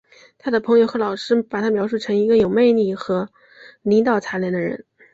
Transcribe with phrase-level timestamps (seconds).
[0.39, 3.29] 他的朋友和老师把他描述成一个有魅力的和
[3.83, 4.83] 领导才能的人。